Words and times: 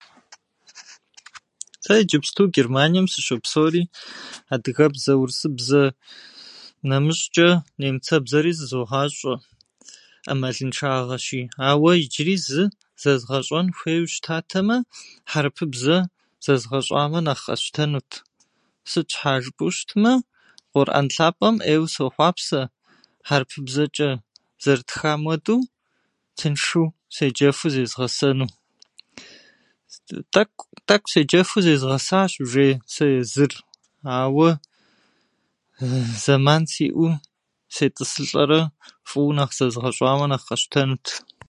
Сэ 1.84 1.94
иджыпсту 2.00 2.42
Германием 2.56 3.06
сыщопсэури, 3.12 3.82
адыгэбзэ, 4.54 5.12
урысыбзэ 5.20 5.84
нэмыщӏчӏэ, 6.88 7.48
нэмыцэбзэри 7.80 8.52
зызогъащӏэ 8.60 9.34
ӏэмалыншагъэщи, 10.24 11.40
ауэ 11.68 11.90
иджыри 12.02 12.36
зы 12.46 12.62
зэзгъэщӏэн 13.02 13.66
хуейуэ 13.76 14.10
щытатэмэ, 14.14 14.76
хьэрыпыбзэ 15.32 15.96
зэзгъэщӏамэ, 16.44 17.18
нэхъ 17.26 17.42
къэсщтэнут. 17.46 18.10
Сыт 18.90 19.06
щхьа 19.12 19.34
жыпӏэу 19.42 19.72
щытмэ, 19.76 20.12
къурӏэн 20.72 21.06
лъапӏэм 21.14 21.54
ӏейуэ 21.62 21.88
сохъуапсэ 21.94 22.60
хьэрыпыбзэчӏэ 23.28 24.10
зэрытхам 24.62 25.20
хуэдэу, 25.26 25.60
тыншу 26.38 26.84
седжэфу 27.14 27.68
зезгъэсэну. 27.74 28.48
тӏэкӏу- 30.32 30.66
Тӏэкӏу 30.88 31.10
седжэфу 31.12 31.58
зезгъэсащ 31.66 32.32
уже 32.44 32.66
сэ 32.92 33.04
езыр, 33.22 33.52
ауэ 34.20 34.48
зэман 36.24 36.62
сиӏэу 36.72 37.12
сетӏысылӏэрэ 37.74 38.60
фӏыуэ 39.08 39.32
нэхъ 39.38 39.54
зэзгъэщӏамэ, 39.58 40.26
нэхъ 40.30 40.46
къэсщтэнут. 40.48 41.06